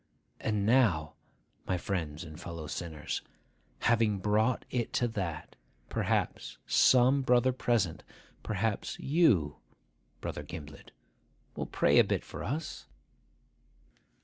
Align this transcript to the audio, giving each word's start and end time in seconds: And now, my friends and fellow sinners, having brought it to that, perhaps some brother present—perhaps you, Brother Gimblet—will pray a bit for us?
And 0.39 0.65
now, 0.65 1.13
my 1.67 1.77
friends 1.77 2.23
and 2.23 2.41
fellow 2.41 2.65
sinners, 2.65 3.21
having 3.81 4.17
brought 4.17 4.65
it 4.71 4.93
to 4.93 5.07
that, 5.09 5.55
perhaps 5.89 6.57
some 6.65 7.21
brother 7.21 7.53
present—perhaps 7.53 8.97
you, 8.99 9.57
Brother 10.19 10.41
Gimblet—will 10.41 11.67
pray 11.67 11.99
a 11.99 12.03
bit 12.03 12.23
for 12.25 12.43
us? 12.43 12.87